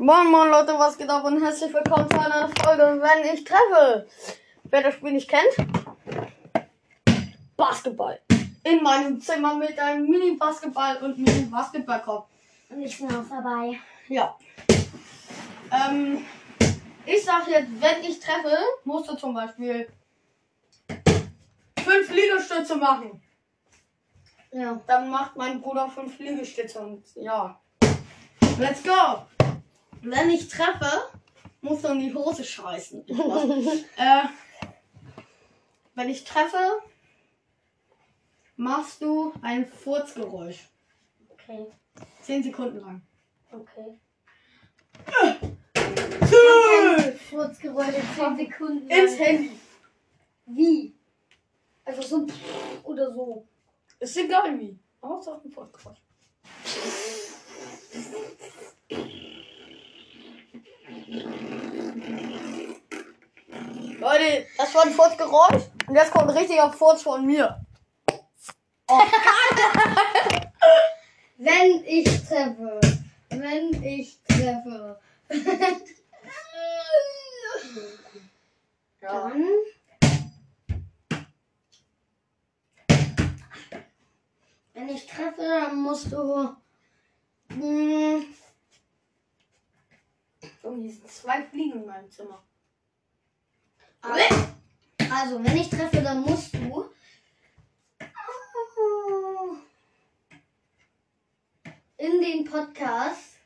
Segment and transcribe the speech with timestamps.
[0.00, 4.06] Moin Moin Leute, was geht ab und herzlich willkommen zu einer Folge, wenn ich treffe.
[4.62, 5.56] Wer das Spiel nicht kennt,
[7.56, 8.20] Basketball.
[8.62, 12.28] In meinem Zimmer mit einem Mini-Basketball und Mini-Basketballkorb.
[12.68, 13.80] Und ich bin auch dabei.
[14.06, 14.38] Ja.
[15.72, 16.24] Ähm,
[17.04, 19.88] ich sag jetzt, wenn ich treffe, musst du zum Beispiel
[21.76, 23.20] fünf Liegestütze machen.
[24.52, 24.80] Ja.
[24.86, 27.58] Dann macht mein Bruder fünf Liegestütze und ja.
[28.60, 29.26] Let's go!
[30.10, 31.10] Wenn ich treffe,
[31.60, 33.06] musst du in die Hose scheißen.
[33.96, 34.24] äh,
[35.94, 36.80] wenn ich treffe,
[38.56, 40.66] machst du ein Furzgeräusch.
[41.28, 41.66] Okay.
[42.22, 43.02] Zehn Sekunden lang.
[43.52, 43.98] Okay.
[45.74, 48.88] Ins Furzgeräusche 10 Sekunden.
[48.88, 49.08] lang.
[49.08, 49.60] Handy.
[50.46, 50.94] Wie?
[51.84, 52.26] Also so
[52.84, 53.46] oder so.
[54.00, 54.78] Ist egal wie.
[55.02, 55.98] Aber es ist auch ein Furzgeräusch.
[63.98, 67.64] Leute, das war ein Furzgeräusch und jetzt kommt ein richtiger Furz von mir.
[71.38, 72.80] Wenn ich treffe.
[73.30, 75.00] Wenn ich treffe.
[79.00, 79.44] Dann.
[84.74, 86.56] Wenn ich treffe, dann musst du.
[87.50, 88.24] Hm,
[90.62, 92.42] Hier sind zwei Fliegen in meinem Zimmer.
[95.10, 96.90] Also, wenn ich treffe, dann musst du.
[101.96, 103.36] In den Podcast,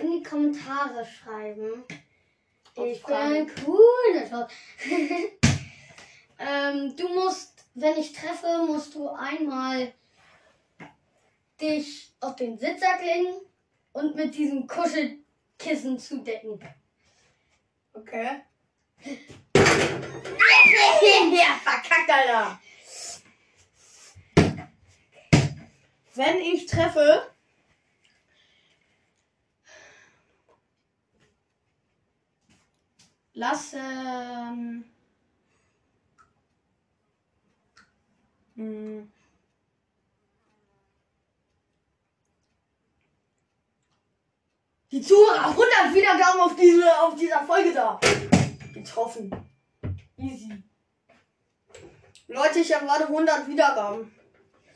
[0.00, 1.84] in die Kommentare schreiben.
[2.76, 4.48] Ich bin ein cooler
[6.38, 9.92] ähm, Du musst, wenn ich treffe, musst du einmal
[11.60, 13.34] dich auf den Sitzer legen
[13.92, 14.66] und mit diesem
[15.58, 16.58] Kuschelkissen zudecken.
[17.92, 18.42] Okay.
[21.32, 22.60] ja, verkackt, Alter.
[26.14, 27.30] Wenn ich treffe.
[33.32, 34.84] Lassen.
[38.54, 39.10] Hm.
[44.94, 47.98] Die Zuhörer 100 Wiedergaben auf, diese, auf dieser Folge da.
[48.72, 49.28] Getroffen.
[50.16, 50.62] Easy.
[52.28, 54.14] Leute, ich habe gerade 100 Wiedergaben.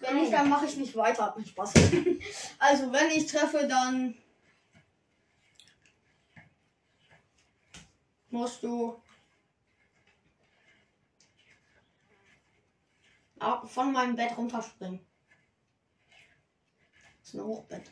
[0.00, 1.24] Wenn nicht, dann mache ich nicht weiter.
[1.24, 1.72] Hat mir Spaß.
[2.58, 4.14] also, wenn ich treffe, dann
[8.28, 9.02] musst du
[13.64, 15.00] von meinem Bett runterspringen.
[17.20, 17.90] Das ist ein Hochbett.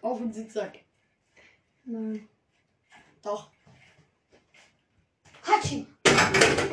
[0.00, 0.78] Auf den Sitzsack.
[1.84, 2.28] Nein.
[3.22, 3.50] Doch.
[5.42, 5.86] Hatschi!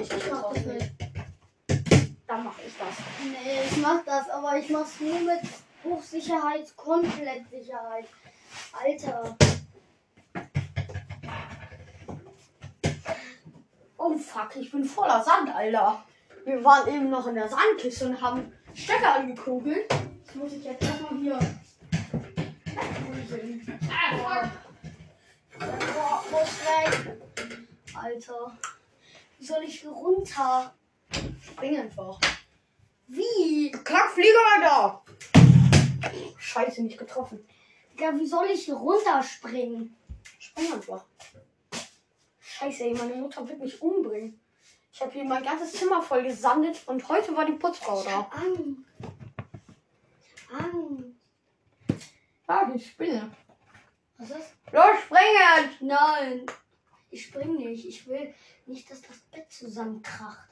[0.02, 0.92] Ich Ich mach das nicht.
[2.28, 2.96] Dann mache ich das.
[3.24, 5.42] Nee, ich mach das, aber ich mach's nur mit
[5.84, 8.08] Hochsicherheit, Komplettsicherheit.
[8.72, 9.36] Alter.
[13.98, 16.04] Oh fuck, ich bin voller Sand, Alter.
[16.46, 19.92] Wir waren eben noch in der Sandkiste und haben Stecker angekugelt.
[20.26, 21.40] Das muss ich jetzt erstmal hier.
[23.92, 24.50] Ah,
[25.60, 27.18] Boah, muss weg.
[27.94, 28.58] Alter.
[29.38, 30.74] Wie soll ich hier runter?
[31.46, 32.20] Spring einfach.
[33.08, 33.72] Wie?
[33.72, 35.04] Kackflieger, Alter!
[36.38, 37.46] Scheiße, nicht getroffen.
[37.98, 39.96] Ja, wie soll ich hier runterspringen?
[40.40, 41.06] Spring einfach.
[42.40, 44.40] Scheiße, ey, meine Mutter wird mich umbringen.
[44.92, 48.30] Ich habe hier mein ganzes Zimmer voll gesandet und heute war die Putzfrau da.
[48.32, 48.82] Angst.
[50.52, 52.00] Angst.
[52.48, 53.32] Ja, die Spinne.
[54.20, 54.54] Was ist?
[54.74, 55.70] Los, springen!
[55.80, 56.46] Nein.
[57.10, 57.88] Ich spring nicht.
[57.88, 58.34] Ich will
[58.66, 60.50] nicht, dass das Bett zusammenkracht.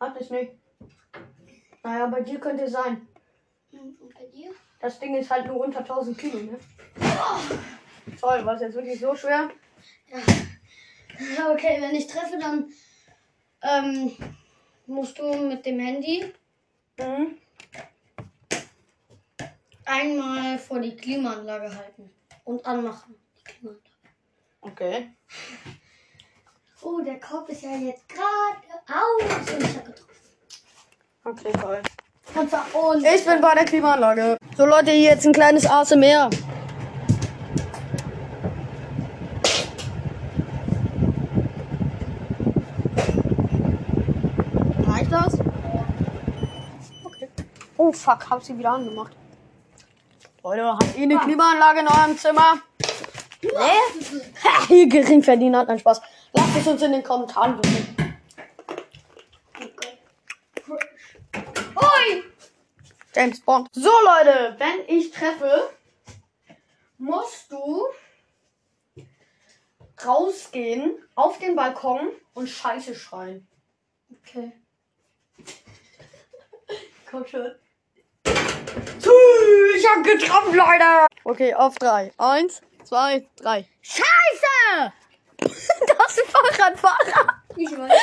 [0.00, 0.52] Hat es nicht.
[1.82, 3.06] Naja, bei dir könnte es sein.
[3.72, 4.52] Hm, Und bei dir?
[4.80, 6.58] Das Ding ist halt nur unter 1000 Kilo, ne?
[8.20, 9.50] Toll, war es jetzt wirklich so schwer?
[11.36, 12.72] Ja, okay, wenn ich treffe, dann
[13.62, 14.12] ähm,
[14.86, 16.32] musst du mit dem Handy
[16.98, 17.38] Mhm.
[19.86, 22.10] einmal vor die Klimaanlage halten
[22.44, 23.14] und anmachen.
[23.38, 23.82] Die Klimaanlage.
[24.60, 25.10] Okay.
[26.82, 28.58] Oh, der Korb ist ja jetzt gerade
[28.88, 30.12] aus und ich hab getroffen.
[31.24, 31.82] Okay, toll.
[32.34, 34.36] Und zwar und Ich bin bei der Klimaanlage.
[34.56, 36.30] So Leute, hier jetzt ein kleines ASMR.
[44.86, 45.34] Reicht das?
[47.04, 47.28] Okay.
[47.76, 49.16] Oh fuck, hab sie wieder angemacht.
[50.44, 52.60] Leute, habt ihr eine Klimaanlage in eurem Zimmer?
[53.42, 53.50] Nee?
[54.44, 56.00] Ha, hier Geringverdiener hat einen Spaß.
[56.32, 57.96] Lasst es uns in den Kommentaren wissen.
[61.76, 62.24] Ui!
[63.14, 63.68] James Bond.
[63.72, 65.70] So, Leute, wenn ich treffe,
[66.98, 67.86] musst du
[70.04, 73.46] rausgehen auf den Balkon und Scheiße schreien.
[74.10, 74.52] Okay.
[77.10, 77.54] Komm schon.
[79.76, 81.06] Ich hab getroffen, Leute.
[81.24, 82.12] Okay, auf drei.
[82.18, 83.66] Eins, zwei, drei.
[83.80, 84.92] Scheiße!
[85.42, 87.42] Das ist ein Fahrradfahrer.
[87.56, 87.92] Ich weiß.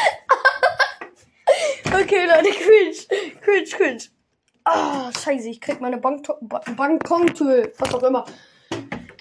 [1.87, 3.39] Okay, Leute, cringe.
[3.41, 4.03] Cringe, cringe.
[4.65, 8.25] Ah, scheiße, ich krieg meine Bank ba Balkontür, was auch immer.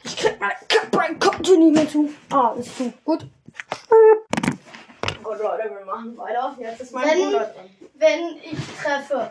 [0.04, 0.54] Ich krieg meine
[0.90, 2.12] Balkontür nicht mehr zu.
[2.30, 2.92] Ah, ist zu.
[3.04, 3.26] Gut.
[5.22, 6.54] Gut, Leute, wir machen weiter.
[6.60, 7.70] Jetzt ist mein Wenn- Bruder dran.
[7.94, 9.30] Wenn ich treffe,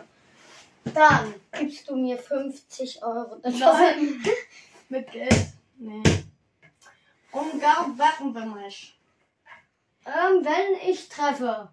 [0.94, 3.40] dann gibst du mir 50 Euro.
[3.42, 4.22] Nein.
[4.88, 5.46] Mit Geld?
[5.76, 6.02] Nee.
[7.32, 8.98] Um gar wecken wir mich.
[10.06, 11.68] Ähm, wenn ich treffe,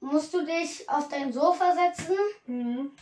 [0.00, 2.16] musst du dich auf dein Sofa setzen
[2.46, 2.92] Mhm.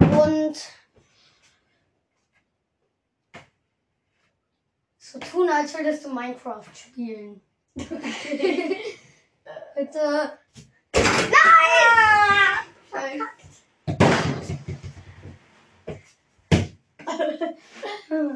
[0.00, 0.56] und
[4.98, 7.40] so tun, als würdest du Minecraft spielen.
[9.74, 10.38] Bitte.
[11.02, 11.38] Nein!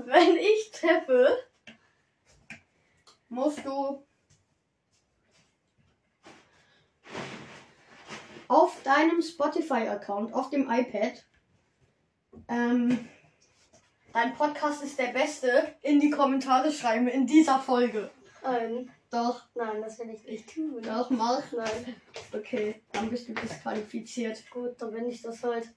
[0.05, 1.38] Wenn ich treffe,
[3.29, 4.05] musst du
[8.49, 11.25] auf deinem Spotify-Account, auf dem iPad,
[12.49, 13.09] ähm,
[14.12, 18.11] dein Podcast ist der beste, in die Kommentare schreiben in dieser Folge.
[18.42, 20.82] Nein, Doch, nein, das will ich nicht tun.
[20.82, 21.42] doch, mach.
[21.52, 21.94] Nein.
[22.32, 24.42] Okay, dann bist du disqualifiziert.
[24.50, 25.68] Gut, dann bin ich das halt.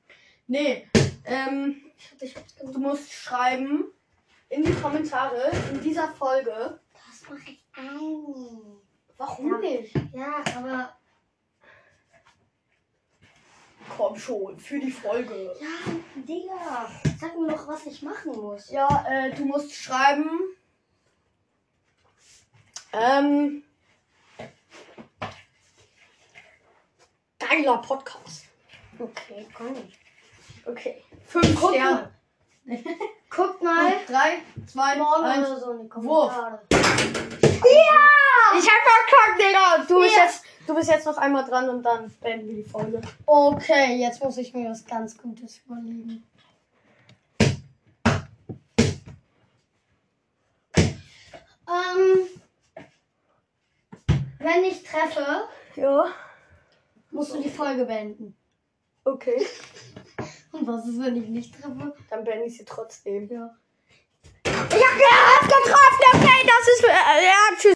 [0.47, 0.87] Nee,
[1.25, 1.81] ähm,
[2.61, 3.85] du musst schreiben
[4.49, 6.79] in die Kommentare in dieser Folge.
[6.93, 8.77] Das mache ich ein.
[9.17, 9.57] Warum Ja.
[9.59, 9.95] nicht?
[10.13, 10.95] Ja, aber.
[13.95, 15.53] Komm schon, für die Folge.
[15.61, 16.89] Ja, Digga.
[17.19, 18.71] Sag mir doch, was ich machen muss.
[18.71, 20.29] Ja, äh, du musst schreiben.
[22.97, 23.63] Ähm.
[27.39, 28.45] Geiler Podcast.
[28.97, 29.75] Okay, komm.
[30.65, 31.03] Okay.
[31.27, 32.11] Fünf Guck Sterne.
[32.65, 32.77] mal.
[33.29, 33.93] Guck mal.
[34.07, 35.47] Drei, zwei, Morgen eins.
[35.49, 36.33] oder so in die Wurf.
[36.33, 36.61] Kommentare.
[38.57, 39.85] Ich hab verkackt, Digga.
[39.87, 40.23] Du bist, Ja.
[40.23, 43.01] jetzt, du bist jetzt noch einmal dran und dann beenden wir die Folge.
[43.25, 46.23] Okay, jetzt muss ich mir was ganz Gutes überlegen.
[51.67, 52.27] Ähm,
[54.45, 55.25] wenn ich treffe,
[55.75, 56.05] ja.
[57.09, 58.37] musst du die Folge beenden.
[59.03, 59.43] Okay.
[60.51, 61.95] Und was ist, wenn ich nicht treffe?
[62.11, 63.27] Dann beende ich sie trotzdem.
[63.27, 63.55] Ja.
[64.43, 66.83] Ich hab gehabt getroffen, okay, das ist.
[66.83, 67.73] Äh, ja, tschüss.